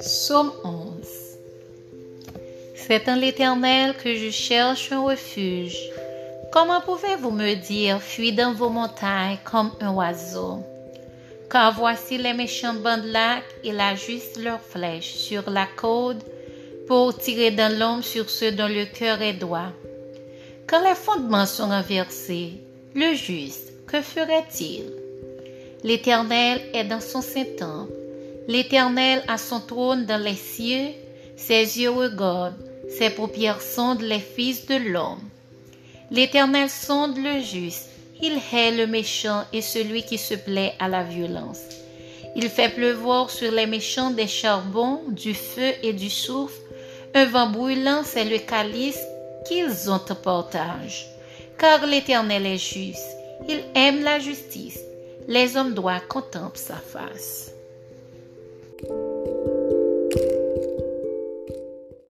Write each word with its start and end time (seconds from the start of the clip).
Somme 0.00 0.50
11 0.64 0.92
C'est 2.74 3.06
en 3.06 3.16
l'Éternel 3.16 3.94
que 4.02 4.16
je 4.16 4.30
cherche 4.30 4.90
un 4.92 5.02
refuge. 5.02 5.76
Comment 6.50 6.80
pouvez-vous 6.80 7.30
me 7.30 7.54
dire, 7.54 8.00
fuis 8.00 8.32
dans 8.32 8.54
vos 8.54 8.70
montagnes 8.70 9.36
comme 9.44 9.70
un 9.82 9.92
oiseau? 9.92 10.64
Car 11.50 11.74
voici 11.74 12.16
les 12.16 12.32
méchants 12.32 12.72
bandelacs, 12.72 13.44
ils 13.62 13.78
ajustent 13.78 14.42
leurs 14.42 14.62
flèches 14.62 15.16
sur 15.16 15.50
la 15.50 15.66
côte 15.66 16.24
pour 16.86 17.14
tirer 17.18 17.50
dans 17.50 17.78
l'homme 17.78 18.02
sur 18.02 18.30
ceux 18.30 18.52
dont 18.52 18.68
le 18.68 18.86
cœur 18.86 19.20
est 19.20 19.34
droit. 19.34 19.72
Quand 20.66 20.82
les 20.82 20.94
fondements 20.94 21.44
sont 21.44 21.68
renversés, 21.68 22.54
le 22.94 23.12
juste, 23.12 23.86
que 23.86 24.00
ferait-il? 24.00 24.84
L'Éternel 25.84 26.62
est 26.72 26.84
dans 26.84 27.00
son 27.00 27.20
saint-temple. 27.20 27.99
L'Éternel 28.48 29.22
a 29.28 29.38
son 29.38 29.60
trône 29.60 30.06
dans 30.06 30.22
les 30.22 30.34
cieux, 30.34 30.88
ses 31.36 31.80
yeux 31.80 31.90
regardent, 31.90 32.56
ses 32.88 33.10
paupières 33.10 33.62
sondent 33.62 34.02
les 34.02 34.18
fils 34.18 34.66
de 34.66 34.76
l'homme. 34.76 35.20
L'Éternel 36.10 36.68
sonde 36.68 37.16
le 37.16 37.40
juste, 37.40 37.88
il 38.20 38.38
hait 38.52 38.72
le 38.72 38.86
méchant 38.86 39.44
et 39.52 39.62
celui 39.62 40.02
qui 40.02 40.18
se 40.18 40.34
plaît 40.34 40.74
à 40.78 40.88
la 40.88 41.02
violence. 41.02 41.60
Il 42.36 42.48
fait 42.48 42.68
pleuvoir 42.68 43.30
sur 43.30 43.50
les 43.50 43.66
méchants 43.66 44.10
des 44.10 44.26
charbons, 44.26 45.02
du 45.08 45.34
feu 45.34 45.72
et 45.82 45.92
du 45.92 46.10
soufre. 46.10 46.58
Un 47.14 47.26
vent 47.26 47.48
brûlant, 47.48 48.02
c'est 48.04 48.24
le 48.24 48.38
calice 48.38 49.00
qu'ils 49.46 49.90
ont 49.90 50.00
en 50.08 50.14
partage. 50.14 51.06
Car 51.58 51.86
l'Éternel 51.86 52.46
est 52.46 52.58
juste, 52.58 53.16
il 53.48 53.62
aime 53.74 54.02
la 54.02 54.18
justice. 54.18 54.80
Les 55.28 55.56
hommes 55.56 55.74
droits 55.74 56.00
contemplent 56.00 56.56
sa 56.56 56.76
face. 56.76 57.52